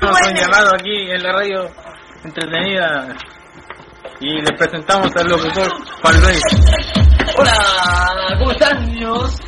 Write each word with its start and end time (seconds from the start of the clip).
Tenemos 0.00 0.20
un 0.28 0.34
llamado 0.34 0.74
aquí 0.74 1.10
en 1.10 1.22
la 1.22 1.32
radio 1.32 1.70
entretenida 2.24 3.08
y 4.20 4.40
les 4.40 4.52
presentamos 4.58 5.10
al 5.16 5.26
locutor 5.28 5.68
Juan 6.02 6.20
Luis. 6.20 6.40
Hola, 7.38 8.36
¿cómo 8.38 8.50
están, 8.52 8.84
niños? 8.86 9.38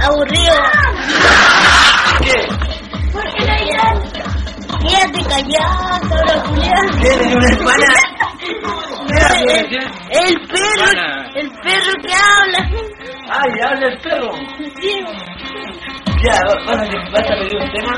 Aburrido. 0.00 0.54
¿Qué? 2.24 2.48
¿Por 3.12 3.22
qué 3.34 3.46
no 3.46 3.56
lloran? 3.66 4.02
Quédate 4.80 5.22
callada, 5.28 6.00
cabra 6.08 6.42
culiada. 6.44 6.82
¿Qué? 7.00 7.08
¿Tenés 7.08 7.36
una 7.36 7.48
hermana? 7.50 7.90
El, 9.10 9.56
el 10.10 10.34
perro, 10.48 10.86
el 11.34 11.50
perro 11.50 11.92
que 12.02 12.12
habla. 12.14 12.70
¡Ay, 13.28 13.50
habla 13.64 13.86
el 13.88 13.98
perro! 14.00 14.32
Sí. 14.80 14.94
Ya, 16.22 16.36
¿vas 16.66 16.76
a, 16.76 16.84
vas 17.12 17.24
a 17.24 17.34
pedir 17.40 17.56
un 17.56 17.72
tema? 17.72 17.94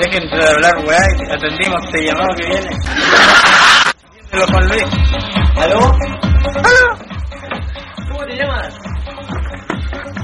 Dejen 0.00 0.28
de 0.30 0.48
hablar 0.48 0.74
weá 0.84 0.98
y 1.16 1.30
atendimos 1.30 1.84
este 1.84 2.06
llamado 2.06 2.34
que 2.34 2.46
viene. 2.46 2.70
Dímelo, 4.32 4.46
Juan 4.48 4.68
Luis. 4.68 4.84
¿Aló? 5.56 5.78
¿Cómo 8.08 8.24
te 8.26 8.36
llamas? 8.36 8.74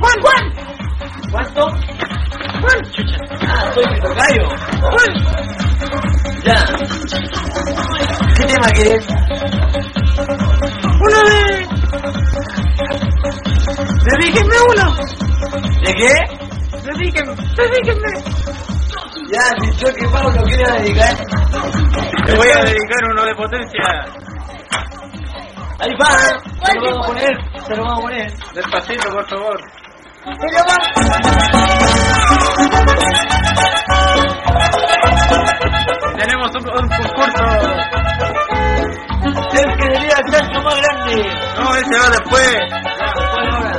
Juan, 0.01 0.21
Juan. 0.21 0.45
¿Cuánto? 1.31 1.69
Juan. 2.61 2.79
Ah, 3.47 3.71
soy 3.73 3.85
mi 3.87 4.01
tocayo. 4.01 4.49
Ya. 6.43 6.59
¿Qué 8.37 8.45
tema 8.45 8.69
querés? 8.73 9.07
Uno 11.01 11.19
de... 11.29 11.39
Dedíquenme 14.11 14.57
uno. 14.71 14.87
¿De 15.85 15.95
qué? 15.95 16.48
Dedíquenme, 16.85 17.35
dedíquenme. 17.57 18.13
Ya, 19.31 19.43
si 19.61 19.77
yo 19.77 19.93
que 19.95 20.09
pago 20.09 20.31
lo 20.31 20.43
quiero 20.45 20.73
dedicar. 20.75 21.17
Te 22.25 22.35
voy 22.37 22.49
a 22.49 22.65
dedicar 22.65 23.05
uno 23.13 23.25
de 23.25 23.35
potencia. 23.35 24.05
Ahí 25.81 25.95
va. 26.01 26.11
Se 26.67 26.75
lo 26.75 26.83
vamos 26.91 27.05
a 27.05 27.09
poner. 27.09 27.37
Se 27.67 27.77
lo 27.77 27.83
vamos 27.85 27.99
a 27.99 28.03
poner. 28.03 28.33
Despacito, 28.55 29.11
por 29.11 29.29
favor. 29.29 29.61
Se 30.25 30.31
lo 30.53 30.61
va... 30.65 30.77
Tenemos 36.17 36.51
un, 36.55 36.69
un 36.69 36.89
concurso. 36.89 37.45
El 39.53 39.77
que 39.77 39.87
debía 39.89 40.17
estar 40.27 40.63
más 40.63 40.81
grande. 40.81 41.17
No, 41.59 41.75
ese 41.75 41.99
va 41.99 42.11
después. 42.11 42.59
Ya, 42.99 43.13
¿cuál 43.33 43.47
ahora? 43.51 43.73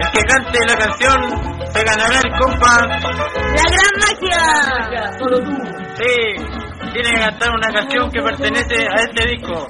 El 0.00 0.10
que 0.10 0.22
cante 0.24 0.58
la 0.66 0.76
canción 0.76 1.53
se 1.74 1.84
ganará 1.84 2.20
el 2.24 2.30
compa. 2.38 2.86
La 2.86 3.64
gran 3.74 3.94
magia. 4.00 5.18
Solo 5.18 5.38
tú. 5.40 5.52
Sí, 5.96 6.92
tiene 6.92 7.10
que 7.10 7.20
cantar 7.20 7.50
una 7.50 7.72
canción 7.72 8.10
que 8.10 8.22
pertenece 8.22 8.86
a 8.88 8.94
este 9.00 9.26
disco. 9.28 9.66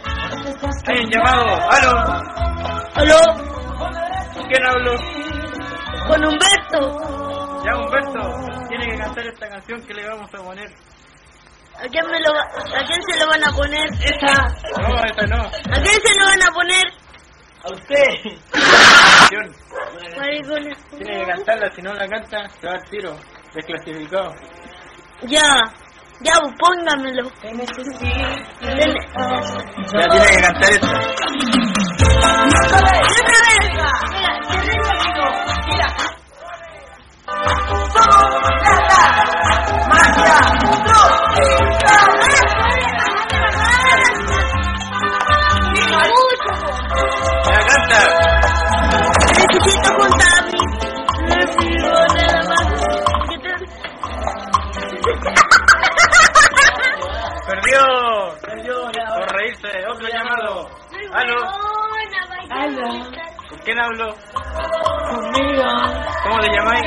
Hay 0.87 1.05
un 1.05 1.11
llamado. 1.11 1.71
¿Aló? 1.71 1.93
Aló, 2.95 3.21
¿Quién 4.49 4.65
habló? 4.67 4.95
con 6.07 6.25
Humberto. 6.25 7.63
Ya, 7.65 7.77
Humberto. 7.77 8.69
Tiene 8.69 8.87
que 8.91 8.99
cantar 8.99 9.27
esta 9.27 9.49
canción 9.49 9.83
que 9.87 9.95
le 9.95 10.07
vamos 10.09 10.29
a 10.35 10.39
poner. 10.43 10.69
¿A 11.77 11.89
quién, 11.89 12.07
me 12.07 12.21
lo 12.21 12.33
va- 12.33 12.79
¿A 12.81 12.85
quién 12.87 13.03
se 13.03 13.19
lo 13.19 13.27
van 13.27 13.43
a 13.45 13.51
poner? 13.51 13.89
Esa. 13.95 14.45
No, 14.81 14.95
esta 15.05 15.27
no. 15.27 15.43
¿A 15.43 15.83
quién 15.83 16.01
se 16.05 16.15
lo 16.21 16.25
van 16.27 16.43
a 16.43 16.53
poner? 16.53 16.85
A 17.65 17.73
usted. 17.73 18.37
Tiene 20.99 21.21
que 21.21 21.27
cantarla, 21.27 21.71
si 21.75 21.81
no 21.83 21.95
la 21.95 22.07
canta, 22.07 22.47
se 22.61 22.67
va 22.67 22.75
al 22.75 22.85
tiro. 22.91 23.17
Desclasificado. 23.55 24.35
Ya, 25.23 25.49
ya, 26.21 26.35
póngamelo. 26.59 27.31
Ya 27.43 27.51
tiene 30.11 30.27
que 30.27 30.43
cantar 30.43 30.71
vez. 30.71 30.81
Mira. 35.67 35.67
Mira. 35.67 35.87
Necesito 49.53 49.91
juntar 49.95 50.43
mis. 50.53 50.65
¿Qué 53.29 53.37
tal? 53.43 53.61
Perdió. 57.47 57.81
Perdió. 58.43 58.75
Por 59.15 59.27
reírse. 59.37 59.69
Otro 59.89 60.09
llamado. 60.09 60.69
¿Aló? 61.13 61.39
Aló. 62.51 62.89
¿Con 63.49 63.59
quién 63.65 63.79
hablo? 63.79 64.15
Conmigo. 65.11 65.65
¿Cómo 66.23 66.39
le 66.41 66.49
llamáis? 66.57 66.85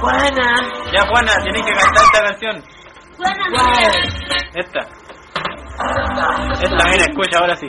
Juana. 0.00 0.48
Ya, 0.92 1.06
Juana, 1.08 1.32
tienes 1.42 1.62
que 1.62 1.72
cantar 1.72 2.04
esta 2.04 2.24
canción. 2.24 2.64
Juana. 3.16 3.92
Esta. 4.54 5.01
Esta, 6.22 6.84
mira, 6.88 7.04
escucha 7.08 7.38
ahora 7.40 7.56
sí. 7.56 7.66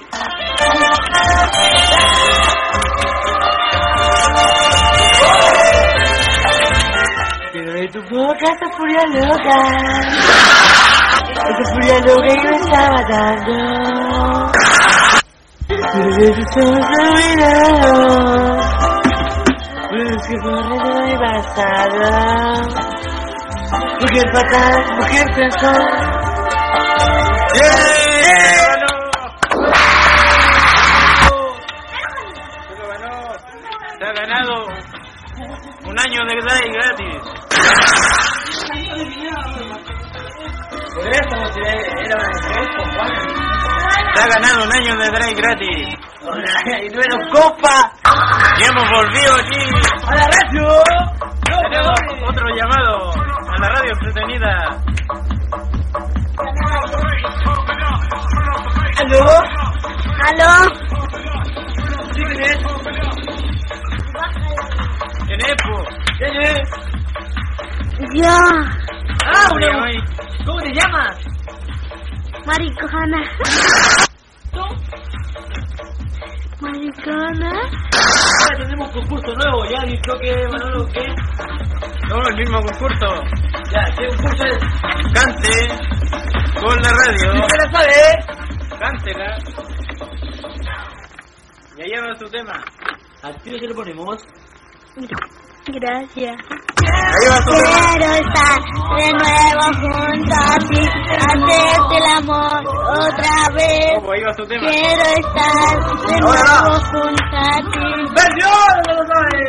Quiero 7.52 7.74
ver 7.74 7.92
tu 7.92 8.02
boca, 8.10 8.46
esa 8.46 8.68
furia 8.76 9.04
loca. 9.14 9.58
Esa 11.50 11.66
furia 11.74 11.98
loca 12.00 12.34
que 12.36 12.48
me 12.50 12.58
está 12.58 12.82
matando. 12.92 13.56
Quiero 15.68 16.12
ver 16.18 16.34
tus 16.36 16.58
ojos 16.58 16.88
olvidados. 17.00 18.64
Los 19.92 20.22
que 20.28 20.36
corren 20.42 20.82
de 20.84 21.06
mi 21.06 21.16
pasado. 21.18 22.06
Mujer 24.02 24.28
fatal, 24.34 24.76
mujer 24.98 25.28
sensual. 25.36 25.84
¡Yeah! 27.54 27.93
Ha 44.24 44.28
ganado 44.28 44.64
un 44.64 44.72
año 44.72 44.96
de 44.96 45.12
Dai 45.12 45.34
gratis. 45.34 45.96
Hola, 46.22 46.82
y 46.82 46.88
un 46.88 47.30
copa. 47.30 47.92
Y 48.58 48.64
hemos 48.64 48.90
volvido 48.90 49.36
aquí. 49.36 49.60
¡A 50.08 50.16
la 50.16 50.28
radio! 50.28 50.84
Tenemos 51.44 52.00
otro 52.30 52.48
llamado 52.56 53.12
a 53.12 53.60
la 53.60 53.70
radio 53.70 53.92
entretenida. 53.92 54.82
¿Aló? 59.02 59.26
¿Aló? 60.24 60.52
¿Sí 62.14 62.24
quién 62.24 62.42
es? 62.44 62.58
¿Quién 65.26 65.42
es, 65.42 65.56
po? 65.64 65.76
¿Quién 66.18 66.42
es? 66.44 66.70
Ya. 68.14 68.38
Ah. 69.26 69.50
¿Cómo 70.46 70.60
te 70.62 70.74
llamas? 70.74 71.18
Maricona. 72.46 74.13
Maricona. 76.64 77.52
Ahora 77.52 78.58
tenemos 78.58 78.88
un 78.88 79.02
concurso 79.02 79.34
nuevo, 79.36 79.66
ya 79.70 79.86
dicho 79.86 80.14
que 80.22 80.48
Manolo, 80.48 80.88
¿qué? 80.88 81.06
No, 82.10 82.28
el 82.28 82.36
mismo 82.38 82.62
concurso. 82.62 83.24
Ya, 83.72 83.84
¿qué 83.98 84.08
concurso 84.08 84.44
es? 84.46 84.60
Cante 85.14 85.94
con 86.60 86.76
la 86.82 86.90
radio. 86.90 87.44
¿Usted 87.44 87.58
la 87.60 87.72
sabe? 87.72 88.80
Cántela. 88.80 89.38
Y 91.78 91.82
allá 91.82 92.08
va 92.08 92.16
su 92.18 92.30
tema. 92.30 92.64
Al 93.24 93.42
tiro 93.42 93.60
que 93.60 93.68
lo 93.68 93.76
ponemos. 93.76 94.24
Gracias. 95.66 96.36
Quiero 96.76 98.10
estar 98.16 98.60
de 98.98 99.08
nuevo 99.14 99.66
junto 99.80 100.36
a 100.36 100.60
ti, 100.60 100.84
hacerte 101.16 101.96
el 101.98 102.08
amor 102.18 102.62
otra 102.92 103.50
vez. 103.56 103.96
Quiero 104.46 105.06
estar 105.16 105.74
de 106.06 106.16
nuevo 106.20 106.72
junto 106.92 107.38
a 107.38 107.56
ti. 107.62 107.86
¡Perdió! 108.14 108.52
¡No 108.88 108.92
lo 108.94 109.04
sabe! 109.08 109.40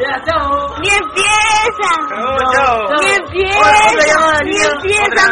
¡Ya, 0.00 0.14
chao! 0.24 0.50
¡Ni 0.80 0.88
empieza! 0.88 1.90
Chao. 2.54 2.78
¡Ni 2.98 3.08
empieza! 3.12 3.70
¡Ni 4.44 4.56
empieza, 4.56 5.22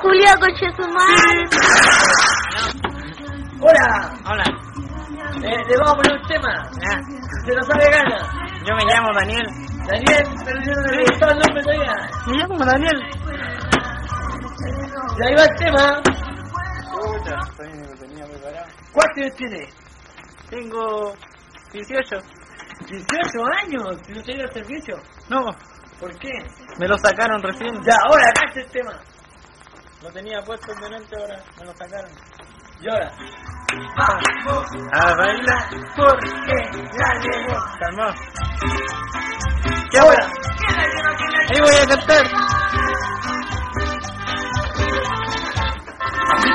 culio, 0.00 0.30
coche 0.38 0.66
su 0.76 0.86
madre! 0.92 1.42
¡Hola! 3.60 3.90
Hola. 4.26 4.65
Eh, 5.42 5.64
le 5.68 5.76
vamos 5.76 5.92
a 5.92 5.96
poner 5.96 6.20
un 6.20 6.28
tema. 6.28 6.70
Ya. 6.82 7.00
Se 7.44 7.54
lo 7.54 7.62
sabe 7.62 7.90
gana. 7.90 8.18
Yo 8.64 8.74
me 8.74 8.84
llamo 8.84 9.12
Daniel. 9.14 9.46
Daniel, 9.86 10.24
pero 10.44 10.60
yo 10.64 10.72
no 10.72 10.92
le 10.92 11.04
gustaba 11.04 11.32
el 11.32 11.38
nombre 11.38 11.62
todavía. 11.62 11.92
Me 12.26 12.36
llamo 12.38 12.64
Daniel. 12.64 13.00
Y 15.18 15.22
ahí 15.26 15.34
va 15.34 15.44
el 15.44 15.56
tema. 15.56 16.02
Puta, 16.90 17.36
lo 17.58 17.94
tenía 17.98 18.24
preparado. 18.26 18.66
¿Cuántos 18.92 19.16
años 19.18 19.36
tiene? 19.36 19.68
Tengo 20.50 21.12
18. 21.72 22.16
18 22.88 23.44
años. 23.62 23.98
Si 24.06 24.12
no 24.12 24.22
tenía 24.22 24.44
el 24.44 24.52
servicio. 24.52 24.96
No, 25.28 25.54
¿Por 26.00 26.18
qué? 26.18 26.30
me 26.78 26.86
lo 26.88 26.96
sacaron 26.98 27.42
recién. 27.42 27.74
Ya, 27.82 27.94
ahora 28.06 28.30
canta 28.34 28.60
el 28.60 28.70
tema. 28.70 28.92
Lo 30.02 30.10
tenía 30.12 30.42
puesto 30.42 30.72
en 30.72 30.80
delante 30.80 31.16
ahora, 31.16 31.42
me 31.58 31.64
lo 31.66 31.72
sacaron. 31.74 32.10
Y 32.80 32.88
ahora. 32.90 33.12
A 33.68 35.14
bailar. 35.16 35.64
Porque 35.96 36.30
la 36.98 37.10
llevo. 37.20 37.54
Calmado. 37.78 38.14
¿Qué? 39.90 39.98
Ahora. 39.98 40.24
Ahí 41.48 41.60
voy 41.60 41.74
a 41.74 41.86
cantar. 41.86 42.24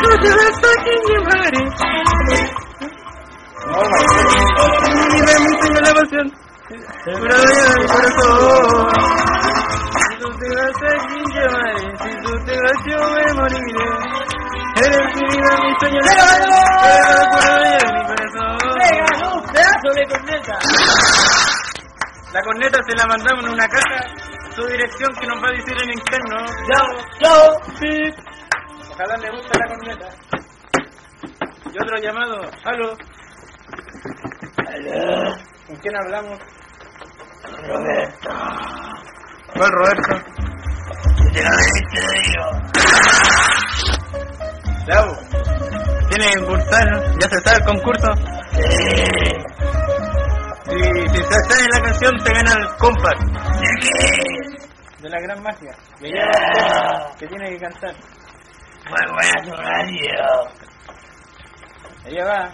No 0.02 0.12
te 0.20 0.30
vas 0.30 0.58
a 0.64 0.74
llevar. 1.08 1.54
Y 4.72 5.22
me 5.22 5.32
enseñó 5.32 5.80
la 5.82 5.94
pasión. 5.94 6.28
Dueña 7.06 7.36
de 7.36 7.80
mi 7.80 7.88
corazón. 7.88 8.90
Si 9.98 10.14
tú 10.20 10.28
te 10.40 10.48
vas 10.56 10.80
a 10.82 10.94
llevar, 11.34 11.76
si 12.02 12.12
tú 12.24 12.32
te 12.46 12.54
vas 12.62 12.80
yo 12.86 12.98
me 13.12 13.26
moriré. 13.34 13.86
Eres 14.84 15.16
mi 15.16 15.22
vida, 15.22 15.52
mi 15.62 15.72
sueño. 15.80 16.00
Eres 16.02 16.18
la 16.18 17.56
dueña 17.56 17.78
de 17.78 17.90
mi 17.94 18.02
corazón. 18.08 18.50
¡Pega 18.80 19.08
un 19.32 19.42
pedazo 19.52 19.90
de 19.94 20.04
corneta! 20.08 20.56
La 22.34 22.42
corneta 22.42 22.80
se 22.88 22.96
la 22.96 23.06
mandamos 23.06 23.44
en 23.46 23.52
una 23.52 23.68
caja. 23.68 24.00
Su 24.56 24.66
dirección 24.66 25.14
que 25.20 25.28
nos 25.28 25.38
va 25.44 25.48
a 25.50 25.52
decir 25.52 25.78
en 25.84 25.90
interno. 25.92 26.46
¡Chao! 26.72 26.88
¡Chao! 27.22 27.44
Sí. 27.80 27.94
Ojalá 28.92 29.18
le 29.18 29.30
guste 29.30 29.60
la 29.60 29.68
corneta. 29.68 30.08
Y 31.72 31.78
otro 31.82 31.98
llamado. 31.98 32.42
Aló. 32.66 32.98
¿Con 35.68 35.76
quién 35.78 35.96
hablamos? 35.96 36.40
Roberto. 37.68 38.30
¿Cuál 39.54 39.72
Roberto? 39.72 40.16
Te 41.34 41.44
lo 41.44 41.50
he 41.50 41.58
dicho 41.80 42.02
Bravo. 44.92 45.16
Tiene 46.10 46.26
que 46.28 46.40
concursar, 46.40 46.86
ya 47.18 47.30
se 47.30 47.40
sabe 47.40 47.58
el 47.60 47.66
concurso. 47.66 48.14
Sí. 48.52 48.68
Y 50.68 51.10
si 51.10 51.16
se 51.16 51.34
sabe 51.48 51.66
la 51.72 51.82
canción, 51.82 52.18
te 52.22 52.34
gana 52.34 52.52
el 52.52 52.68
compact 52.78 53.22
¿De 55.00 55.10
la 55.10 55.20
gran 55.22 55.42
magia. 55.42 55.72
Lleva 56.02 56.26
el 56.26 56.32
tema 56.54 57.16
que 57.18 57.28
tiene 57.28 57.52
que 57.52 57.58
cantar. 57.60 57.96
Tu 59.46 59.52
radio. 59.56 60.12
Ella 62.06 62.26
va. 62.26 62.52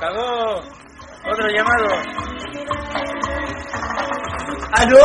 Cagó. 0.00 0.60
Otro 1.30 1.48
llamado. 1.48 2.35
¿Aló? 4.72 4.98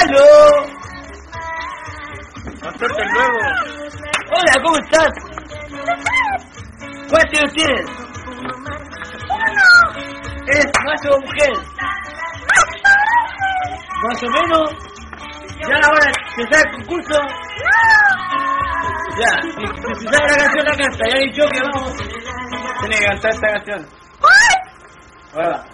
¡Aló! 0.00 0.30
Suerte 2.78 3.02
luego. 3.12 3.38
Hola, 4.32 4.54
¿cómo 4.62 4.76
estás? 4.78 5.10
¿Cuántos 7.08 7.40
años 7.40 7.52
tienes? 7.54 7.86
¿Eres 10.46 10.66
macho 10.84 11.08
o 11.14 11.20
mujer? 11.20 11.52
Más 14.02 14.22
o 14.22 14.26
menos. 14.30 14.70
¿Ya 15.60 15.76
la 15.78 15.88
hora 15.88 16.12
que 16.36 16.42
sea 16.46 16.60
el 16.60 16.70
concurso? 16.76 17.20
Ya, 19.18 19.30
si, 19.42 19.48
si, 19.50 20.00
si 20.00 20.06
sabe 20.06 20.28
la 20.28 20.36
canción 20.36 20.64
la 20.64 20.76
canta, 20.76 21.04
ya 21.08 21.16
he 21.16 21.24
dicho 21.26 21.42
que 21.52 21.60
vamos. 21.60 21.96
Tiene 22.80 22.96
que 22.96 23.04
cantar 23.04 23.30
esta 23.30 23.48
canción. 23.48 24.00
Hola. 25.32 25.64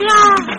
Hola. 0.00 0.50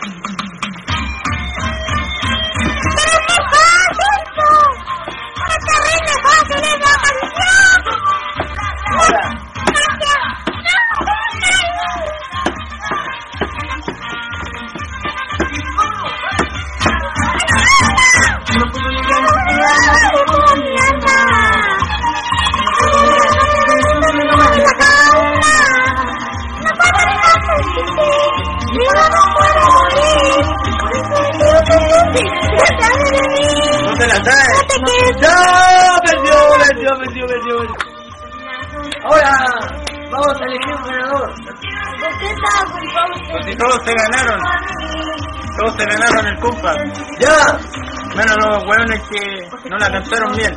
No 49.71 49.78
la 49.78 49.90
cantaron 49.90 50.35
bien. 50.35 50.54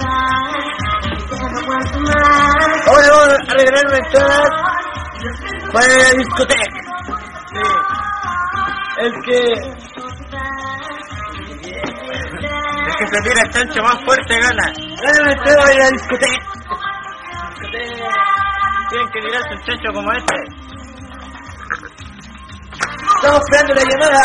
Ahora 2.87 3.11
vamos 3.11 3.38
a 3.49 3.54
regalar 3.54 3.87
una 3.87 3.97
entrada 3.97 4.42
para 5.73 5.87
la 5.87 6.11
discoteca. 6.18 6.64
Sí. 7.47 7.62
El 8.99 9.12
que... 9.23 9.38
El 12.83 12.94
que 12.97 13.06
se 13.06 13.18
tira 13.23 13.40
el 13.44 13.50
chancho 13.50 13.83
más 13.85 14.04
fuerte 14.04 14.35
gana. 14.40 14.73
Gana 15.00 15.21
una 15.23 15.33
entrada 15.33 15.62
para 15.62 15.75
la 15.75 15.90
discoteca. 15.90 16.38
Tienen 18.90 19.09
que 19.12 19.21
tirarse 19.21 19.54
un 19.54 19.62
chancho 19.62 19.92
como 19.92 20.12
este. 20.12 20.37
Estamos 23.14 23.40
esperando 23.44 23.75
la 23.75 23.85
llamada. 23.85 24.25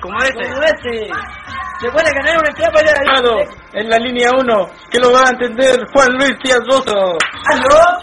Como 0.00 0.18
este. 0.18 0.48
Como 0.50 0.62
este. 0.62 1.39
Se 1.80 1.90
puede 1.90 2.10
ganar 2.12 2.38
una 2.38 2.48
entrada 2.48 2.72
para 2.72 2.86
la 2.92 3.02
Llamado 3.02 3.38
discoteca. 3.38 3.78
en 3.80 3.88
la 3.88 3.96
línea 3.98 4.30
1, 4.38 4.66
que 4.90 4.98
lo 4.98 5.12
va 5.12 5.22
a 5.24 5.30
entender 5.30 5.80
Juan 5.94 6.12
Luis 6.12 6.36
Díaz 6.44 6.60
Bozo. 6.68 7.16
¿Aló? 7.46 8.00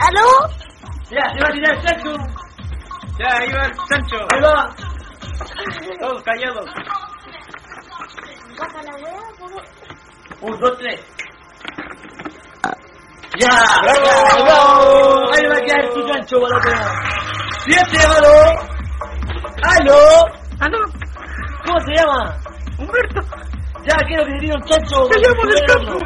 ¿Aló? 0.00 0.28
Ya, 1.10 1.32
se 1.32 1.40
va 1.40 1.48
a 1.48 1.52
tirar 1.52 1.74
el 1.76 1.82
chancho. 1.84 2.10
Ya, 3.18 3.38
ahí 3.38 3.52
va 3.52 3.66
el 3.66 3.72
chancho. 3.88 4.16
Ahí 4.30 4.40
va. 4.40 4.74
Todos 6.00 6.22
callados. 6.22 6.66
Un, 10.40 10.58
dos, 10.60 10.78
tres. 10.78 11.00
Ya, 13.38 13.48
¡Bravo! 13.82 14.44
bravo. 14.44 15.32
Ahí 15.32 15.46
va 15.46 15.56
a 15.56 15.60
quedar 15.60 16.28
tu 16.28 16.40
la 16.40 16.56
otra. 16.56 16.92
Siguiente 17.60 17.98
llamado. 17.98 18.32
¡Aló! 19.62 20.24
¡Aló! 20.60 21.07
¿Cómo 21.68 21.80
se 21.80 21.92
llama? 21.92 22.34
¡Humberto! 22.78 23.20
Ya 23.86 23.96
quiero 24.06 24.24
que 24.24 24.38
tire 24.38 24.54
un 24.54 24.62
chancho. 24.62 25.06
¡Te 25.08 25.18
llamo 25.18 25.44
del 25.44 25.66
campo! 25.66 25.98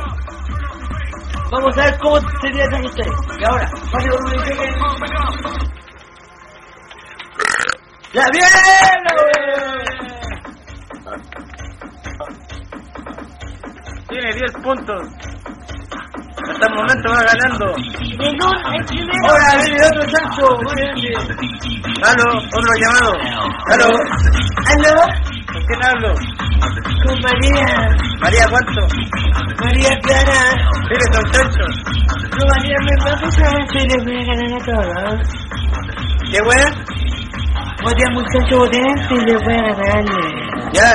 Vamos 1.53 1.79
a 1.79 1.85
ver 1.85 1.99
cómo 1.99 2.19
sería 2.41 2.65
esa 2.65 2.81
usted. 2.81 3.07
Y 3.39 3.45
ahora, 3.45 3.71
para 3.93 4.03
que 4.03 4.11
lo 4.11 4.17
verifiquen. 4.29 4.75
¡Ya 8.13 8.25
bien! 8.33 8.49
Tiene 14.09 14.33
10 14.35 14.53
puntos. 14.65 15.03
Hasta 16.51 16.67
el 16.67 16.75
momento 16.75 17.09
va 17.11 17.23
ganando. 17.23 17.67
Ahora 19.29 19.47
viene 19.65 19.87
otro 19.87 20.03
chancho. 20.11 20.47
¡Aló! 22.05 22.29
Otro 22.39 22.73
llamado. 22.81 23.13
¡Aló! 23.71 23.89
¿Aló? 24.73 24.95
¿Con 25.53 25.63
quién 25.67 25.81
hablo? 25.85 26.11
Con 27.07 27.17
María. 27.21 27.69
María, 28.21 28.45
¿cuánto? 28.49 28.81
María 29.63 29.93
Clara. 30.01 30.43
Tienes 30.89 31.11
un 31.19 31.27
chancho. 31.33 31.65
No, 32.37 32.43
María, 32.49 32.77
me 32.81 32.95
pasa 33.05 33.31
solamente 33.31 33.79
y 33.79 33.89
les 33.89 34.05
voy 34.05 34.17
a 34.17 34.25
ganar 34.27 34.53
a 34.53 34.65
todos. 34.65 35.29
¿Qué 36.31 36.41
buena? 36.43 36.69
Voté 37.83 38.03
a 38.05 38.11
muchacho 38.13 38.59
votante 38.59 39.15
y 39.15 39.21
les 39.27 39.43
voy 39.43 39.55
a 39.55 39.75
ganar. 39.75 40.05
Ya. 40.73 40.95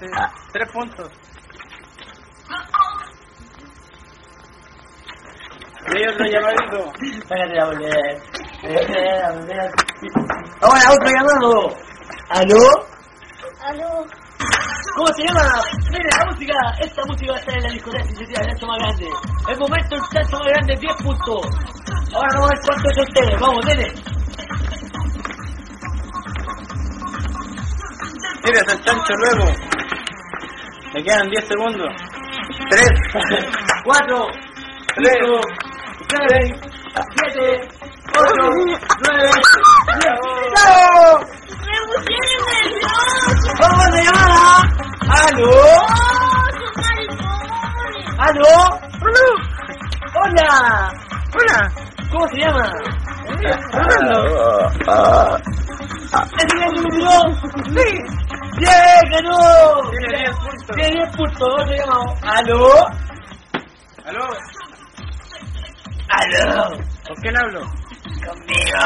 Sí. 0.00 0.06
Tres 0.52 0.72
puntos. 0.72 1.10
Y 5.92 6.06
otro 6.06 6.24
llamadito. 6.26 6.92
La 7.28 7.64
bolera. 7.66 8.00
Ahora 10.60 10.92
otro 10.92 11.08
llamado. 11.10 11.76
¿Aló? 12.30 12.58
¿Aló? 13.60 14.06
¿Cómo 14.96 15.06
se 15.14 15.22
llama? 15.26 15.42
Mire, 15.90 16.08
la 16.18 16.26
música, 16.26 16.54
esta 16.80 17.02
música 17.06 17.32
va 17.32 17.36
a 17.36 17.40
estar 17.40 17.56
en 17.56 17.62
la 17.62 17.70
discoteca 17.70 18.04
iniciativa, 18.04 18.40
el 18.40 18.48
chancho 18.48 18.66
más 18.66 18.78
grande. 18.78 19.08
El 19.48 19.58
momento, 19.58 19.96
el 19.96 20.02
chancho 20.12 20.38
más 20.38 20.46
grande, 20.48 20.76
10 20.76 20.94
puntos. 20.96 21.46
Ahora 22.14 22.28
vamos 22.34 22.50
a 22.50 22.54
ver 22.54 22.60
cuánto 22.66 22.90
es 22.90 22.98
ustedes. 22.98 23.40
Vamos, 23.40 23.66
dele. 23.66 23.94
Tienes 28.42 28.62
el 28.68 28.84
chancho 28.84 29.12
luego. 29.16 29.69
Me 30.92 31.02
quedan 31.04 31.30
10 31.30 31.46
segundos. 31.46 31.88
3, 32.70 32.90
4, 33.84 34.26
3, 34.96 35.16
6, 36.10 36.54
7, 37.32 37.68
8, 38.18 38.34
9, 39.06 39.22
10. 39.22 39.34
¡Me 41.66 41.78
pusieron 41.86 42.40
nervioso! 42.50 43.00
¡Vamos 43.60 43.80
a 43.80 43.90
la 43.90 44.00
llamada! 44.02 44.46
¿Aló? 45.28 45.54
¿Aló? 48.18 48.54
¡Hola! 50.16 50.50
Hola. 51.32 51.58
¿Cómo 52.10 52.24
se 52.28 52.36
llama? 52.40 52.66
Fernando. 53.70 54.16
¿Es 56.36 56.42
el 56.42 56.48
que 56.48 56.54
me 56.58 56.88
tiró? 56.90 57.14
Sí. 57.76 57.88
¡Bien, 58.60 59.02
ganó! 59.10 59.90
Tiene 59.90 60.18
10 60.18 60.36
puntos. 60.36 60.76
Tiene 60.76 60.96
10 60.96 61.16
puntos, 61.16 61.48
otro 61.48 61.74
llamado. 61.74 62.04
¿Aló? 62.22 62.62
¿Aló? 64.04 64.24
¿Aló? 66.10 66.76
¿Con 67.06 67.16
quién 67.22 67.36
hablo? 67.38 67.60
Conmigo. 68.26 68.84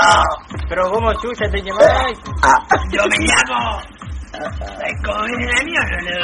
Pero 0.68 0.90
¿cómo 0.90 1.12
chucha 1.14 1.50
te 1.50 1.60
llamáis? 1.60 2.18
Yo 2.90 3.02
me 3.06 3.16
llamo. 3.26 3.80
¿Sabes 4.32 4.94
cómo 5.04 5.24
viene 5.24 5.46
la 5.46 5.62
mierda, 5.64 5.98
no? 6.02 6.14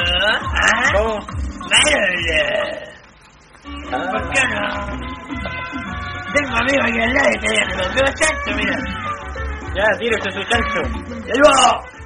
¿Ah? 0.54 0.92
¿Cómo? 0.94 1.14
Manolo. 3.90 4.10
¿Por 4.10 4.30
qué 4.30 4.42
no? 4.48 4.62
Tengo 6.32 6.56
amigos 6.56 6.86
aquí 6.86 7.00
al 7.00 7.12
lado 7.12 7.30
y 7.30 7.38
te 7.40 7.48
los 7.76 7.94
dos 7.94 8.10
chanchos, 8.14 8.54
mira. 8.56 8.76
Ya, 9.74 9.84
tírese 9.98 10.30
su 10.30 10.42
chancho. 10.44 10.80
¡Saludos! 11.26 11.99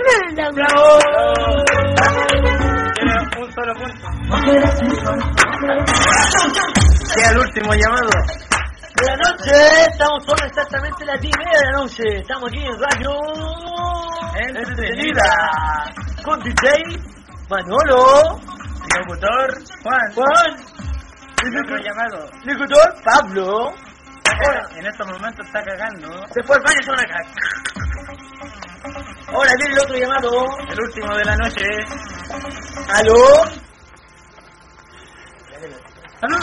¡Bravo! 0.00 0.98
Un 3.38 3.52
solo 3.52 3.74
punto. 3.74 4.06
Queda 7.14 7.30
el 7.30 7.38
último 7.38 7.74
llamado. 7.74 8.10
Buenas 8.96 9.18
noches, 9.30 9.88
estamos 9.92 10.24
son 10.24 10.38
exactamente 10.46 11.04
las 11.04 11.20
10 11.20 11.34
y 11.34 11.38
media 11.38 11.58
de 11.58 11.64
la 11.66 11.72
noche. 11.72 12.02
Estamos 12.16 12.48
aquí 12.50 12.64
en 12.64 12.78
Radio 12.78 13.10
Entretenida. 14.36 15.22
con 16.24 16.40
DJ 16.40 16.60
Manolo, 17.48 18.40
Locutor 18.96 19.48
Juan. 19.82 20.12
Juan, 20.14 20.56
llamado. 21.82 22.28
locutor 22.44 22.94
Pablo. 23.04 23.72
Ahora, 24.46 24.68
en 24.76 24.86
estos 24.86 25.06
momentos 25.06 25.46
está 25.46 25.62
cagando. 25.62 26.08
Después 26.34 26.58
el 26.58 26.64
baño 26.64 26.82
se 26.84 26.90
van 26.90 27.00
acá. 27.00 28.29
Ahora 29.32 29.50
viene 29.58 29.74
el 29.74 29.80
otro 29.80 29.96
llamado. 29.96 30.44
El 30.68 30.80
último 30.80 31.16
de 31.16 31.24
la 31.24 31.36
noche. 31.36 31.64
¿Aló? 32.88 33.14
¿Aló? 36.22 36.36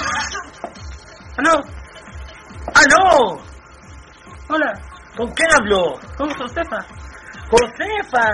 ¿Aló? 1.38 1.63
¡Aló! 2.74 3.41
Hola. 4.50 4.82
¿Con 5.17 5.32
quién 5.32 5.50
hablo? 5.53 6.00
¿Cómo 6.17 6.32
está 6.32 6.44
Josefa? 6.44 6.86
Josefa. 7.50 8.29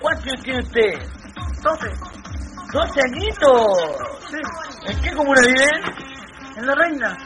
¿Cuántos 0.00 0.26
años 0.26 0.42
tiene 0.44 0.60
usted? 0.60 0.92
12. 1.62 1.86
12 2.72 3.00
añitos. 3.10 3.96
Sí. 4.30 4.36
¿En 4.86 5.02
qué 5.02 5.12
comuna 5.12 5.40
viven? 5.42 6.06
En 6.56 6.66
la 6.66 6.74
reina. 6.74 7.16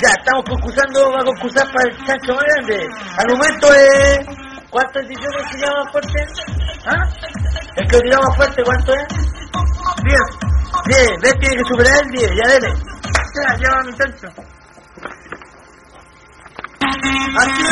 Ya, 0.00 0.08
estamos 0.08 0.44
concursando, 0.44 1.12
va 1.12 1.20
a 1.20 1.24
concursar 1.24 1.66
para 1.72 1.88
el 1.88 2.04
chancho 2.04 2.34
más 2.34 2.44
grande. 2.44 2.88
Al 3.16 3.26
momento 3.30 3.74
es... 3.74 4.45
¿Cuánto 4.76 5.00
es 5.00 5.06
ediciones 5.06 5.42
que 5.50 5.56
más 5.70 5.90
fuerte? 5.90 6.26
¿Ah? 6.84 7.08
El 7.76 7.88
que 7.88 7.96
más 7.96 8.36
fuerte, 8.36 8.62
¿cuánto 8.62 8.92
es? 8.92 9.06
10. 10.04 10.20
10. 10.84 11.12
¿Ves? 11.22 11.34
Tiene 11.40 11.56
que 11.56 11.64
superar 11.64 12.04
el 12.04 12.10
10, 12.10 12.30
ya 12.36 12.46
dele. 12.52 12.74
Ya, 13.40 13.56
lleva 13.56 13.82
mi 13.84 13.96
chancho. 13.96 14.28
Así. 17.38 17.62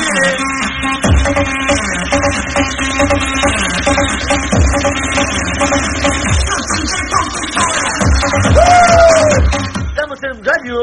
Estamos 9.90 10.18
en 10.22 10.42
radio 10.42 10.78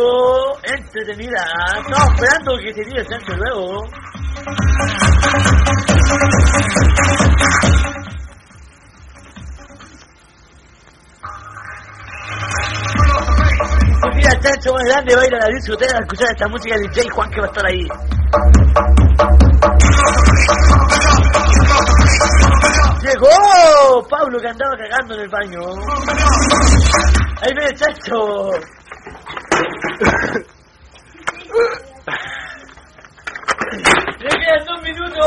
entretenida. 0.65 1.43
Estamos 1.77 2.09
esperando 2.13 2.57
que 2.57 2.73
se 2.75 2.83
tire 2.83 3.01
el 3.01 3.07
centro 3.07 3.35
luego. 3.37 3.87
Mira, 14.21 14.33
el 14.35 14.39
chancho 14.39 14.71
más 14.71 14.83
grande 14.83 15.15
va 15.15 15.21
a 15.23 15.25
ir 15.25 15.33
a 15.33 15.39
la 15.39 15.47
discoteca 15.47 15.97
a 15.97 16.01
escuchar 16.01 16.27
esta 16.29 16.47
música 16.47 16.75
de 16.75 16.81
DJ 16.89 17.09
Juan 17.09 17.31
que 17.31 17.41
va 17.41 17.47
a 17.47 17.49
estar 17.49 17.65
ahí. 17.65 17.87
Llegó 23.01 24.07
Pablo 24.07 24.39
que 24.39 24.47
andaba 24.47 24.77
cagando 24.77 25.15
en 25.15 25.21
el 25.21 25.29
baño. 25.29 25.59
Ahí 27.41 27.51
viene 27.55 27.73
el. 27.73 28.51
Le 34.19 34.29
quedan 34.29 34.65
dos 34.67 34.81
minutos. 34.83 35.25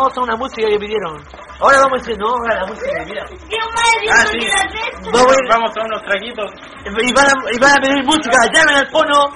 vamos 0.00 0.16
a 0.16 0.20
una 0.22 0.36
música 0.36 0.66
que 0.68 0.78
pidieron. 0.78 1.22
Ahora 1.60 1.78
vamos 1.80 2.00
a 2.00 2.02
decir, 2.02 2.18
no, 2.18 2.32
a 2.32 2.54
la 2.54 2.66
música, 2.66 3.04
mira. 3.04 3.24
Ah, 3.24 4.24
sí. 4.32 4.40
la 4.40 5.12
vamos, 5.12 5.32
a 5.32 5.48
vamos 5.48 5.76
a 5.76 5.84
unos 5.84 6.02
traguitos. 6.02 6.50
Y 6.84 7.12
van 7.12 7.26
a, 7.26 7.34
y 7.52 7.58
van 7.58 7.72
a 7.72 7.82
pedir 7.82 8.04
música, 8.04 8.38
llamen 8.52 8.76
al 8.76 8.88
fono. 8.88 9.28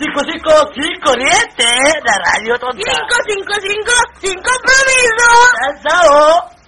555 0.00 1.00
corriente, 1.04 1.64
la 2.02 2.16
radio 2.18 2.58
tonta. 2.58 2.76
555 2.76 3.92
5 4.20 4.42
promiso. 4.64 5.28
Cansado. 5.60 6.59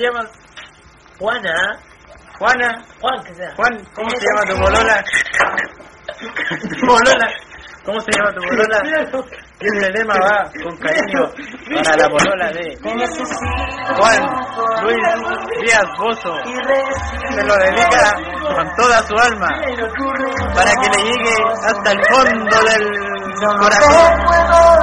Te 0.00 0.06
llamas? 0.06 0.30
Juana. 1.18 1.78
Juana. 2.38 2.84
Juan, 3.00 3.22
que 3.24 3.34
sea. 3.34 3.54
Juan, 3.54 3.84
¿cómo 3.94 4.08
se 4.10 4.26
llama 4.26 4.42
tu 4.48 4.56
polola? 4.56 5.04
tu 6.80 6.86
polola. 6.86 7.28
¿Cómo 7.84 8.00
se 8.00 8.10
llama 8.12 8.32
tu 8.32 8.40
polola? 8.42 8.80
Y 9.60 9.66
este 9.66 9.92
tema 9.92 10.14
va 10.14 10.50
con 10.62 10.74
cariño 10.78 11.30
para 11.84 11.96
la 11.98 12.08
polola 12.08 12.50
de 12.50 12.78
Juan 12.82 12.96
Luis 14.82 14.96
Díaz 15.60 15.84
Bozo. 15.98 16.34
Se 17.28 17.44
lo 17.44 17.56
dedica 17.56 18.16
con 18.54 18.76
toda 18.76 19.02
su 19.02 19.14
alma 19.16 19.48
para 20.54 20.70
que 20.80 20.88
le 20.96 21.04
llegue 21.04 21.34
hasta 21.62 21.92
el 21.92 22.00
fondo 22.10 22.56
del 22.64 22.84
corazón. 23.58 24.79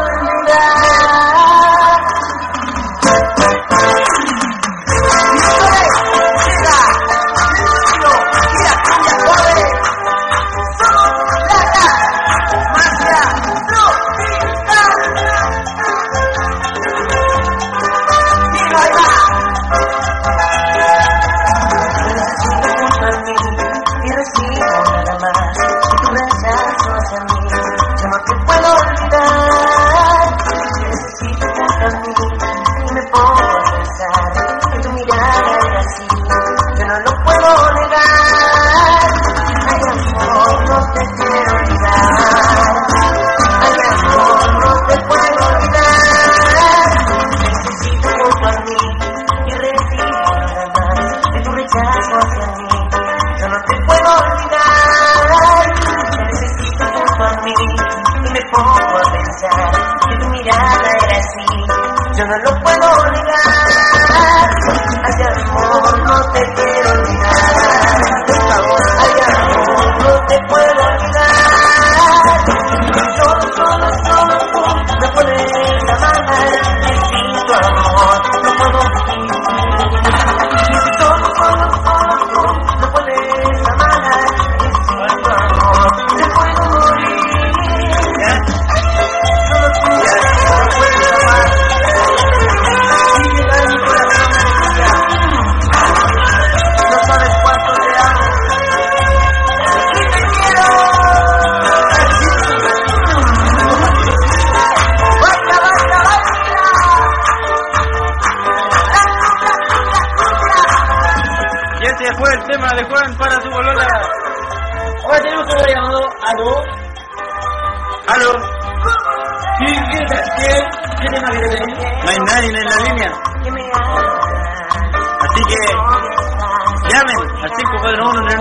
Me 74.99 75.07
puedes 75.13 75.51
amar. 76.03 76.49
Necesito 76.81 77.53
amor, 77.53 78.17
no 78.43 78.49
puedo 78.57 78.79
vivir. 79.05 79.36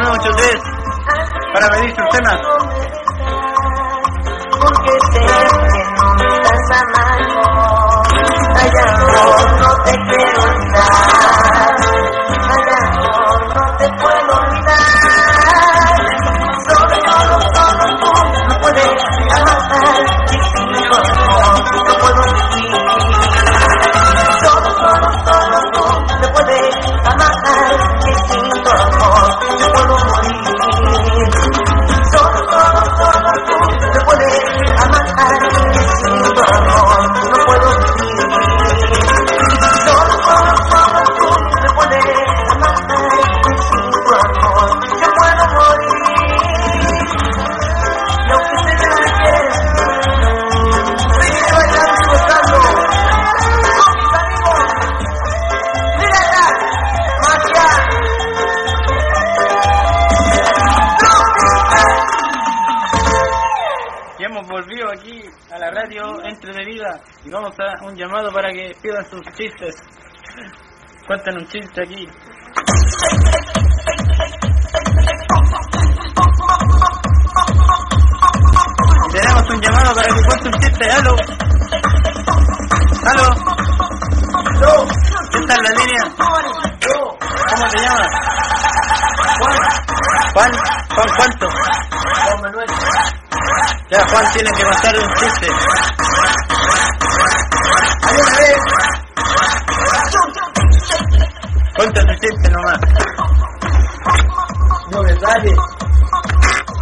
541-3983 0.07 1.53
para 1.53 1.69
pedir 1.71 1.91
sus 1.97 2.09
temas. 2.11 2.41
Porque 4.61 4.93
sé 5.13 5.21
que 5.21 5.81
no 5.97 6.07
me 6.15 6.27
estás 6.27 6.65
amando. 6.71 7.41
Ay, 8.55 8.71
amor, 8.89 9.46
Cuentan 71.07 71.37
un 71.39 71.47
chiste 71.47 71.83
aquí. 71.83 72.09
Y 79.05 79.13
tenemos 79.13 79.51
un 79.51 79.61
llamado 79.61 79.95
para 79.95 80.09
que 80.09 80.25
cuente 80.25 80.49
un 80.49 80.55
chiste. 80.61 80.91
¡Aló! 80.91 81.15
¡Aló! 83.05 84.87
¿Quién 85.31 85.43
está 85.43 85.55
en 85.55 85.63
la 85.63 85.71
línea? 85.71 86.03
¿Cómo 87.49 87.69
te 87.69 87.79
llamas? 87.83 88.09
Juan. 89.39 89.55
Juan, 90.35 90.53
Juan, 90.93 91.09
¿cuánto? 91.17 91.47
Juan 91.49 92.41
Manuel. 92.43 92.67
Ya, 93.91 94.01
Juan 94.09 94.33
tiene 94.33 94.51
que 94.51 94.65
contar 94.65 94.97
un 94.99 95.15
chiste. 95.15 95.47
Hay 98.03 98.15
una 98.17 98.39
vez. 98.41 98.96
Tu 101.77 101.83
chiste 101.83 102.51
nomás. 102.51 102.79
No 104.91 105.03
me 105.03 105.21
sale. 105.21 105.53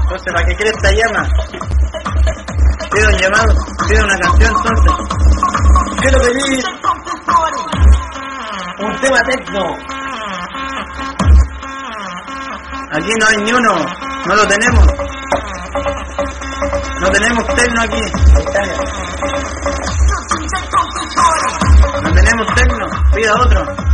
Entonces, 0.02 0.32
¿para 0.32 0.46
qué 0.46 0.56
crees 0.56 0.74
esta 0.76 0.92
llama? 0.92 1.28
Pido 2.92 3.08
un 3.08 3.16
llamado, 3.18 3.54
pido 3.88 4.04
una 4.04 4.18
canción 4.18 4.54
entonces. 4.56 4.92
Quiero 6.00 6.18
pedir 6.20 6.64
un 8.78 9.00
tema 9.00 9.20
tecno. 9.22 9.76
Aquí 12.92 13.12
no 13.18 13.26
hay 13.26 13.36
ni 13.38 13.52
uno, 13.52 13.74
no 14.26 14.34
lo 14.36 14.46
tenemos. 14.46 14.86
No 17.00 17.10
tenemos 17.10 17.46
tecno 17.56 17.82
aquí. 17.82 18.02
No 22.00 22.12
tenemos 22.12 22.54
tecno, 22.54 22.86
pida 23.12 23.34
otro. 23.34 23.93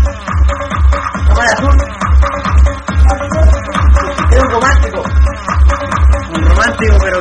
Omar 1.41 1.55
Azul 1.55 1.91
un 4.41 4.51
romántico, 4.51 5.03
un 6.35 6.45
romántico 6.45 6.97
pero 7.01 7.20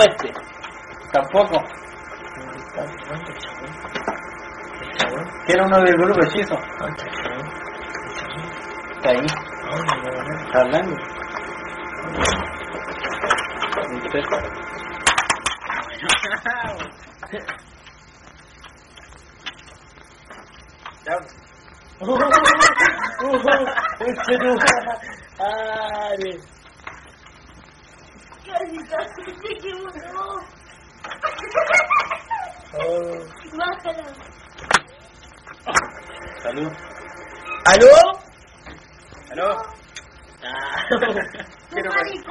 ¿O 0.00 0.02
este? 0.02 0.32
Tampoco. 1.12 1.62
Quiero 5.44 5.64
uno 5.66 5.78
del 5.82 5.94
grupo 5.94 6.24
hechizo. 6.24 6.58
Está 8.96 9.10
ahí. 9.10 9.26
Está 10.46 10.60
hablando. 10.60 10.96
Ay, 25.40 26.40
Salud. 36.42 36.72
¿Aló? 37.66 38.20
¿Aló? 39.30 39.62
Ah, 40.42 40.86
Quiero, 40.88 41.10
quiero 41.70 41.90
pedir, 41.92 42.24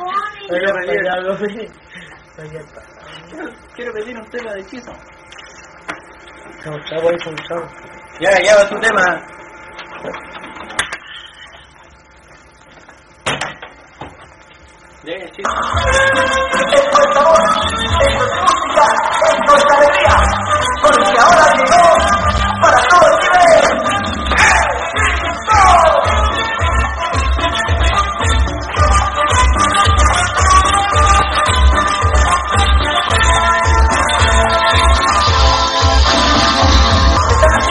vi. 1.53 1.67
quiero, 3.29 3.51
quiero 3.75 3.93
pedir 3.93 4.17
un 4.17 4.29
tema 4.31 4.51
de 4.53 4.61
hechizo. 4.61 4.91
Chao, 6.63 6.79
chao, 6.89 7.09
ahí 7.09 7.17
con 7.23 7.35
chao. 7.47 7.69
Ya, 8.19 8.31
ya 8.43 8.55
va 8.57 8.69
tu 8.69 8.79
tema. 8.79 9.25
Ya, 15.03 15.13
hechizo. 15.15 15.49
Porque 20.81 21.19
ahora 21.19 21.45
llegó 21.55 21.85
para 22.61 22.79
todo 22.89 23.07
Chile. 23.19 23.45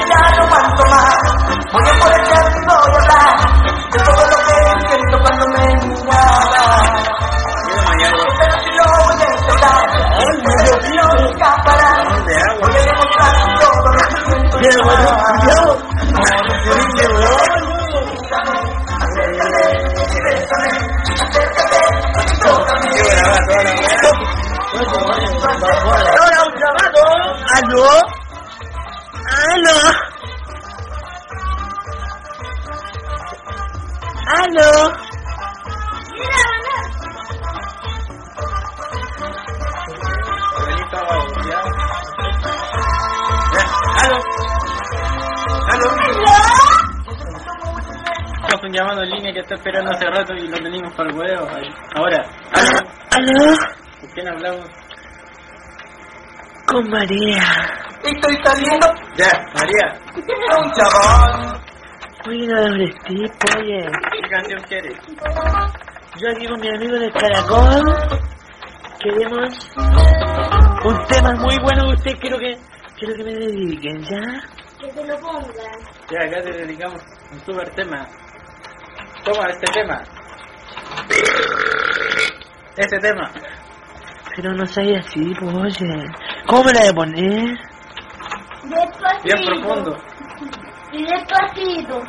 Ya 0.09 0.23
no 0.37 0.44
más. 0.47 1.18
Voy 1.73 1.85
a 1.85 1.90
aprovechar 1.90 2.47
y 2.49 2.62
voy 2.66 2.94
a 2.99 3.23
de 3.90 3.99
todo 3.99 4.23
lo 4.27 4.38
que 4.47 4.55
siento 4.88 5.16
cuando 5.23 5.44
me 5.49 5.64
miraba. 5.87 6.66
Esta 7.71 8.44
noche 8.49 8.71
lo 8.77 8.85
voy 9.05 9.16
a 9.16 9.29
intentar. 9.37 10.58
Pero 12.29 12.37
si 12.37 12.37
no 12.37 12.37
escapará. 12.37 12.37
De 12.37 12.37
agua. 12.37 12.69
Voy 12.69 12.77
a 12.77 12.85
demostrar 12.85 13.33
todo 13.43 13.83
lo 13.85 14.12
que 26.53 26.69
llamado 48.79 49.03
en 49.03 49.11
línea 49.11 49.33
que 49.33 49.41
está 49.41 49.55
esperando 49.57 49.91
hace 49.91 50.07
rato 50.07 50.35
y 50.35 50.47
lo 50.47 50.57
tenemos 50.57 50.95
para 50.95 51.11
el 51.11 51.17
huevo. 51.17 51.49
Ahora, 51.97 52.25
¿aló? 53.17 53.57
¿Con 54.01 54.11
quién 54.11 54.29
hablamos? 54.29 54.67
Con 56.67 56.91
María. 56.91 57.43
Estoy 58.05 58.37
saliendo 58.45 58.87
Ya, 59.17 59.33
María, 59.55 60.01
a 60.51 60.59
un 60.61 60.71
chabón. 60.73 61.62
Oye, 62.29 62.47
no 62.47 62.59
hables 62.59 62.95
tipo, 63.05 63.59
oye. 63.59 63.91
¿qué 64.12 64.29
canción 64.31 64.61
quieres? 64.69 64.99
Yo 66.21 66.31
aquí 66.31 66.47
con 66.47 66.61
mi 66.61 66.69
amigo 66.69 66.97
de 66.97 67.11
Caracol 67.12 67.83
queremos 69.01 69.71
un 70.85 71.07
tema 71.07 71.33
muy 71.37 71.57
bueno 71.62 71.88
que 71.88 71.95
usted 71.95 72.19
quiero 72.21 72.38
que 72.38 72.57
quiero 72.99 73.14
que 73.17 73.25
me 73.25 73.35
dediquen, 73.35 74.01
¿ya? 74.03 74.21
Que 74.81 74.88
te 74.88 75.07
lo 75.07 75.19
pongan. 75.19 75.49
Ya, 76.11 76.25
acá 76.27 76.43
te 76.43 76.53
dedicamos 76.53 77.01
un 77.33 77.41
super 77.45 77.69
tema. 77.71 78.07
Toma 79.29 79.51
este 79.51 79.73
tema. 79.75 80.03
Este 82.79 82.99
tema. 82.99 83.31
Pero 84.35 84.55
no 84.55 84.64
seas 84.67 85.05
así, 85.07 85.35
pues 85.38 85.55
oye. 85.55 86.07
¿Cómo 86.47 86.64
me 86.64 86.73
la 86.73 86.85
de 86.85 86.95
poner? 86.95 87.59
Despacito. 88.62 89.25
Bien 89.25 89.38
profundo. 89.45 89.99
Y 90.93 91.05
despacito. 91.05 92.03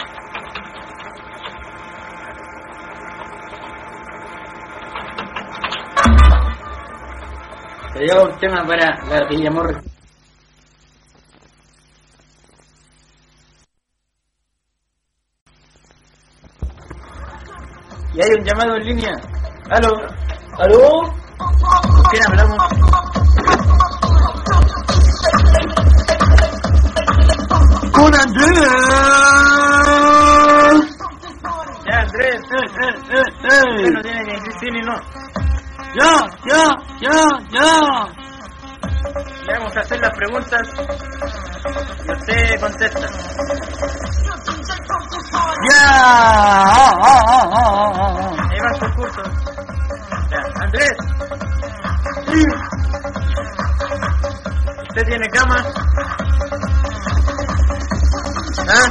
Te 7.94 8.00
llevo 8.06 8.24
un 8.30 8.40
tema 8.40 8.66
para 8.66 8.98
la 9.10 9.28
Villamor 9.28 9.89
Y 18.20 18.22
hay 18.22 18.32
un 18.38 18.44
llamado 18.44 18.76
en 18.76 18.86
línea. 18.86 19.14
Aló, 19.70 19.94
¿Aló? 20.58 21.04
¿con 21.38 22.04
quién 22.12 22.24
hablamos? 22.28 22.58
¡Con 27.94 28.14
Andrés! 28.14 28.60
Ya, 31.90 32.00
Andrés. 32.02 32.42
Usted 33.08 33.94
no 33.94 34.02
tiene 34.02 34.26
que 34.26 34.32
decir 34.34 34.54
sí 34.60 34.68
ni 34.70 34.82
no. 34.82 34.96
¡Ya, 35.98 36.26
ya, 36.46 36.76
ya, 37.00 37.24
ya! 37.52 37.70
Le 39.48 39.54
vamos 39.60 39.78
a 39.78 39.80
hacer 39.80 40.00
las 40.02 40.12
preguntas 40.18 40.62
y 42.06 42.12
usted 42.12 42.60
contesta. 42.60 43.08
¡Ya! 45.68 45.76
Ah, 45.82 46.94
ah, 47.02 47.24
ah, 47.28 47.48
ah, 47.52 47.92
ah, 47.96 48.14
ah. 48.20 48.32
Ahí 48.50 48.60
va 48.60 48.70
el 48.72 48.80
concurso. 48.80 49.22
Ya, 50.30 50.42
Andrés. 50.64 50.96
¿Usted 54.88 55.04
tiene 55.06 55.28
cama? 55.30 55.58
¿Ah? 58.70 58.90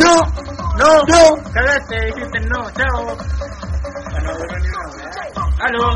¡No! 0.00 0.14
No, 0.76 1.02
¡No! 1.04 1.52
cagaste, 1.52 1.96
dijiste 2.06 2.40
no, 2.48 2.70
chao. 2.70 3.16
Ah, 4.14 4.20
no, 4.22 4.32
ni 4.58 4.68
una. 4.70 5.10
Aló, 5.60 5.86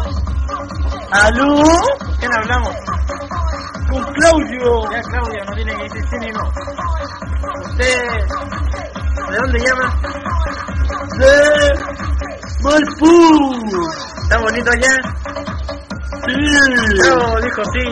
¿Aló? 1.11 1.94
Claudio! 4.25 4.91
Ya, 4.91 5.03
Claudia, 5.03 5.45
no 5.45 5.53
tiene 5.53 5.77
que 5.77 5.83
decir 5.83 6.05
sí 6.09 6.17
ni 6.19 6.31
no. 6.33 6.49
¿Usted 7.61 8.27
de 9.29 9.37
dónde 9.37 9.59
llama? 9.61 9.87
¡De 11.19 11.35
Malpú! 12.63 13.13
¿Está 14.23 14.39
bonito 14.39 14.71
allá? 14.71 14.95
¡Sí! 16.25 16.37
Chao, 17.05 17.37
dijo 17.43 17.63
sí. 17.75 17.85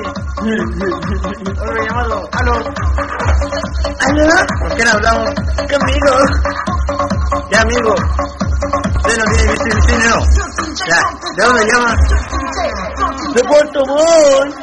Otro 1.61 1.85
llamado. 1.87 2.29
Aló, 2.33 2.55
¿Aló? 4.01 4.25
¿con 4.59 4.71
quién 4.71 4.89
hablamos? 4.89 5.31
Conmigo. 5.69 6.13
Ya, 7.51 7.61
amigo. 7.61 7.95
Usted 8.97 9.19
no 9.19 9.25
tiene 9.35 9.45
que 9.45 9.65
decir 9.65 9.75
sí 9.87 9.95
ni 9.99 10.05
no. 10.09 10.17
Ya, 10.87 11.01
¿de 11.37 11.43
dónde 11.45 11.63
llama? 11.71 11.95
De 13.35 13.45
Puerto 13.45 13.85
Montt. 13.85 14.62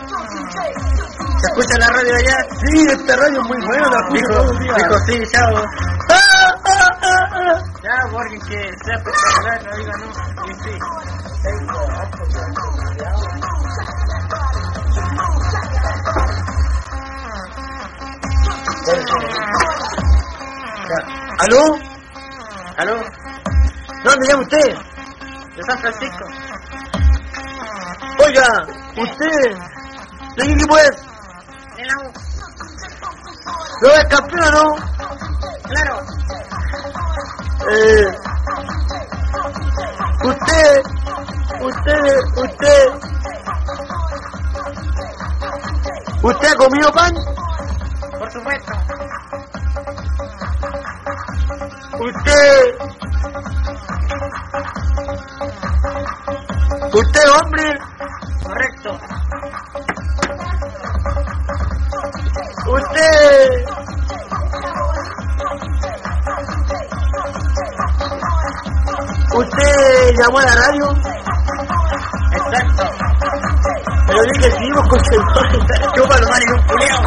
¿Se 1.40 1.48
escucha 1.48 1.78
la 1.80 1.88
radio 1.88 2.16
allá? 2.16 2.38
Sí, 2.52 2.86
esta 2.90 3.16
radio 3.16 3.42
es 3.42 3.48
muy 3.48 3.66
buena, 3.66 3.90
la 3.90 4.00
escucho 4.00 4.52
Dijo, 4.60 4.96
sí, 5.06 5.24
chao. 5.32 5.54
Ya, 7.82 8.12
por 8.12 8.22
alguien 8.22 8.42
que 8.42 8.60
sea 8.84 8.96
espectacular, 8.96 9.64
no 9.64 9.78
diga 9.78 9.94
no. 9.98 10.08
Sí, 10.46 10.54
sí. 10.64 10.74
¿Aló? 21.40 21.64
¿Aló? 22.78 22.96
¿Dónde 24.04 24.28
llama 24.28 24.44
usted? 24.44 24.76
¿De 25.56 25.64
San 25.64 25.80
Francisco? 25.80 26.26
Oiga, 28.26 28.48
usted, 28.98 29.58
¿de 30.36 30.46
qué 30.46 30.52
equipo 30.52 30.78
es? 30.78 31.09
¿No 33.82 33.88
es 33.88 34.06
campeón 34.10 34.52
no? 34.52 34.76
Claro. 35.64 36.02
Eh, 37.72 38.08
usted, 40.24 40.84
usted, 41.62 42.04
usted, 42.36 42.88
¿usted 46.24 46.48
ha 46.50 46.56
comido 46.56 46.92
pan? 46.92 47.14
Por 48.18 48.32
supuesto. 48.34 48.72
Usted, 52.00 52.76
usted 56.94 57.30
hombre, 57.32 57.80
Correcto. 58.44 59.00
usted, 62.68 63.19
llamó 70.14 70.40
a 70.40 70.46
la 70.46 70.56
radio, 70.56 70.86
Exacto. 72.32 72.84
pero 74.08 74.22
dije 74.34 74.52
sí, 74.58 74.72
vos 74.74 74.88
concentrate, 74.88 75.58
Chupa 75.96 76.18
lo 76.20 76.28
mal 76.30 76.42
y 76.42 76.52
un 76.52 76.62
culiao. 76.68 77.02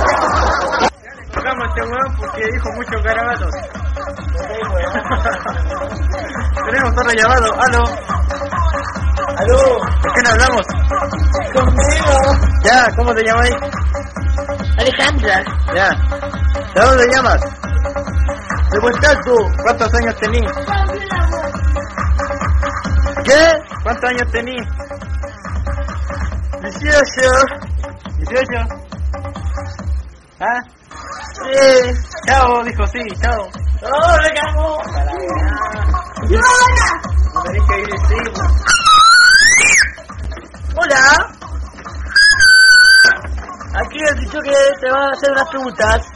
Tocamos 1.33 1.65
a 1.65 1.67
este 1.69 1.83
weón 1.83 2.11
porque 2.19 2.43
dijo 2.53 2.69
muchos 2.77 3.03
garabatos. 3.03 3.51
Tenemos 6.67 6.91
otro 6.93 7.11
llamado. 7.17 7.49
Aló. 7.61 7.83
aló, 9.37 9.61
¿De 10.03 10.09
quién 10.15 10.27
hablamos? 10.27 10.63
conmigo, 11.53 12.15
Ya, 12.65 12.89
¿cómo 12.97 13.15
te 13.15 13.23
llamáis? 13.25 13.55
Alejandra, 14.79 15.45
Ya. 15.75 15.89
¿De 16.75 16.81
dónde 16.81 17.07
llamas? 17.15 17.41
de 18.71 18.81
Puerto 18.81 19.35
¿Cuántos 19.63 19.95
años 19.95 20.15
tenís? 20.17 20.51
¿Qué? 23.33 23.45
¿Cuántos 23.83 24.11
años 24.11 24.31
tenís? 24.31 24.67
18, 26.61 27.03
18. 28.19 28.49
¿Ah? 30.41 30.61
sí, 31.33 31.59
Chao, 32.27 32.65
dijo 32.65 32.87
sí, 32.87 33.01
chao. 33.21 33.49
¡Oh, 33.83 34.17
cago! 34.35 34.83
No 37.35 37.43
tenés 37.43 37.63
que 37.69 37.81
ir 37.81 37.87
sí. 38.09 38.17
Hola. 40.77 41.03
Aquí 43.85 43.99
has 44.05 44.17
dicho 44.21 44.39
que 44.41 44.53
te 44.81 44.91
van 44.91 45.03
a 45.03 45.13
hacer 45.13 45.33
unas 45.33 45.49
preguntas. 45.49 46.12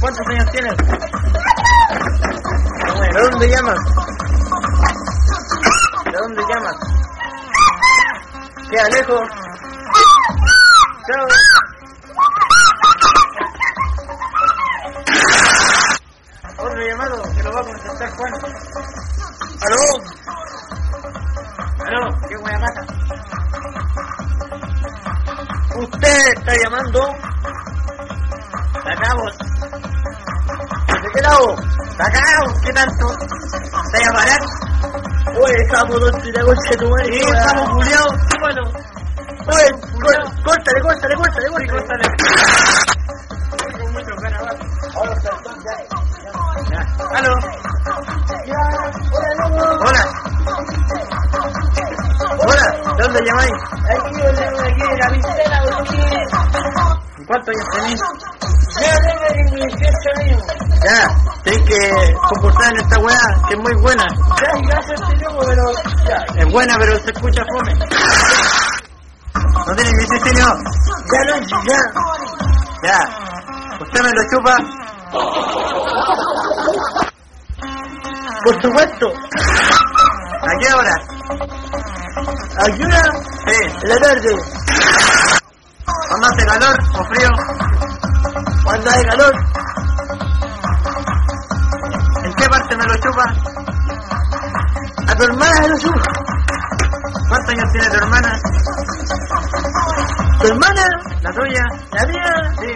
¿Cuántos 0.00 0.26
años 0.28 0.50
tienes? 0.50 0.76
¿De 3.14 3.20
dónde 3.20 3.48
llamas? 3.48 3.78
¿De 6.04 6.12
dónde 6.12 6.42
llamas? 6.42 6.76
¿Qué, 8.70 8.80
Alejo? 8.80 9.16
Chao. 11.06 11.57
Oye, 35.88 35.96
estamos 35.96 36.12
dos 36.12 36.22
tira 36.22 36.42
concha 36.42 36.70
de 36.70 36.76
tu 36.76 36.88
madre. 36.90 37.12
Sí, 37.12 37.20
estamos 37.20 37.70
culiados, 37.70 38.06
bueno. 38.06 38.07
Lo 74.18 74.24
chupa? 74.30 74.56
Por 78.44 78.62
supuesto. 78.62 79.12
¿A 80.42 80.52
qué 80.60 80.72
hora? 80.72 80.94
¿Ayuda? 82.66 83.02
Sí. 83.46 83.58
En 83.82 83.88
la 83.88 83.96
tarde. 83.96 84.36
¿Cuándo 86.08 86.26
hace 86.26 86.46
calor 86.46 86.76
o 86.94 87.04
frío? 87.04 87.28
Cuando 88.64 88.90
hay 88.90 89.04
calor. 89.04 89.34
¿En 92.24 92.34
qué 92.34 92.48
parte 92.48 92.76
me 92.76 92.84
lo 92.84 92.96
chupa? 92.96 93.24
A 95.06 95.14
tu 95.14 95.22
hermana 95.24 95.62
se 95.62 95.68
lo 95.68 95.76
subo. 95.78 96.02
¿Cuántos 97.28 97.54
años 97.54 97.72
tiene 97.72 97.90
tu 97.90 97.96
hermana? 97.96 98.40
¿Tu 100.40 100.46
hermana? 100.46 100.86
¿La 101.22 101.30
tuya? 101.32 101.64
¿La 101.92 102.06
mía? 102.06 102.52
Sí. 102.58 102.70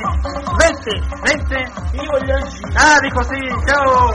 Vente. 0.59 0.91
¿20? 1.23 1.91
Sí, 1.93 1.99
boludo. 2.11 2.37
Ah, 2.77 2.99
dijo 3.03 3.23
sí. 3.25 3.39
Chao. 3.67 4.13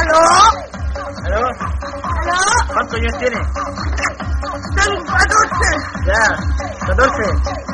¿Aló? 0.00 0.18
¿Aló? 1.24 1.46
¿Aló? 1.46 2.72
¿Cuántos 2.72 2.96
años 2.98 3.18
tiene? 3.18 3.38
Tengo 4.74 5.04
14. 5.04 5.24
Ya. 6.06 6.24
14. 6.86 7.22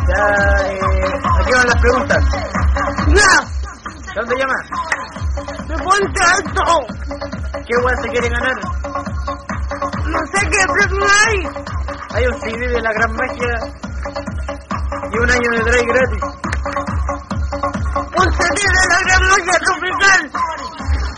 Ya, 0.09 0.23
eh, 0.67 0.81
aquí 1.41 1.53
van 1.53 1.67
las 1.67 1.81
preguntas. 1.81 2.25
Ya. 3.09 3.33
¿Dónde 4.15 4.35
llama? 4.37 4.55
De 5.69 5.77
Puente 5.85 6.23
Alto. 6.25 6.65
¿Qué 7.67 7.77
igual 7.79 7.97
se 8.03 8.09
quiere 8.09 8.29
ganar? 8.29 8.80
Un 12.33 12.41
CD 12.43 12.69
de 12.69 12.81
la 12.81 12.93
gran 12.93 13.13
magia 13.17 13.55
y 15.13 15.19
un 15.19 15.31
año 15.31 15.51
de 15.51 15.63
drive 15.71 15.87
gratis. 15.93 16.23
Un 18.17 18.33
CD 18.33 18.61
de 18.63 18.89
la 18.89 19.01
gran 19.07 19.23
magia 19.31 19.59
tropical. 19.65 20.31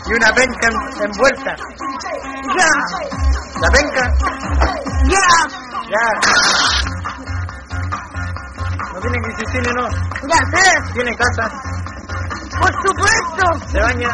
Y 0.05 0.13
una 0.13 0.33
penca 0.33 0.67
en- 0.67 1.05
envuelta. 1.05 1.55
Ya. 2.57 2.69
¿La 3.61 3.69
penca? 3.69 4.03
Ya. 5.05 5.27
Ya. 5.91 6.05
No 8.93 8.99
tiene 8.99 9.17
que 9.21 9.29
insistirle, 9.31 9.71
no. 9.73 9.87
Ya 10.27 10.39
sé. 10.51 10.93
Tiene 10.93 11.15
casa, 11.15 11.49
Por 12.59 12.73
supuesto. 12.87 13.67
se 13.71 13.79
baña, 13.79 14.09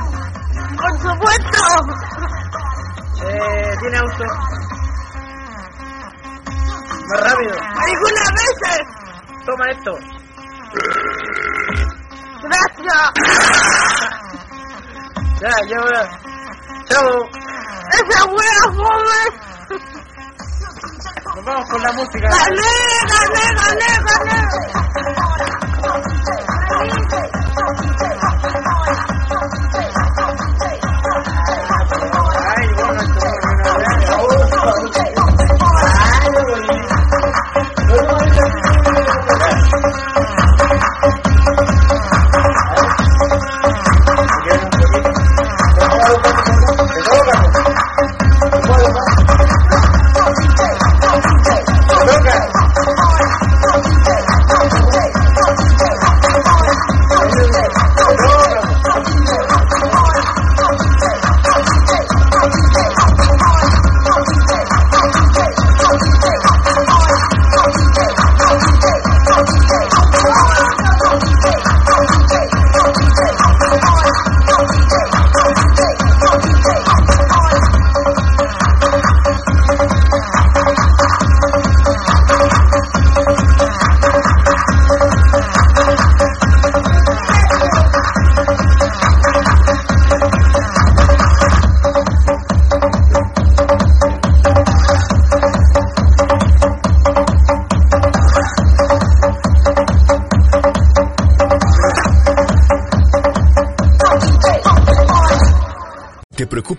Por 0.78 0.94
supuesto. 1.02 1.62
eh, 3.26 3.76
tiene 3.82 3.98
auto. 3.98 4.59
Más 7.10 7.22
rápido. 7.22 7.56
Algunas 7.60 8.32
veces. 8.32 8.80
Toma 9.46 9.66
esto. 9.72 9.92
Gracias. 12.44 13.12
Ya, 15.42 15.50
ya 15.68 15.78
ahora. 15.78 16.04
Chao. 16.90 17.30
Esa 17.92 18.26
wea. 18.26 18.64
Nos 21.36 21.46
vamos 21.46 21.70
con 21.70 21.82
la 21.82 21.92
música. 21.94 22.30
Gané, 22.30 22.74
gané, 23.10 23.46
gané, 23.56 23.92
gané. 24.06 24.40
Ay, 26.72 26.90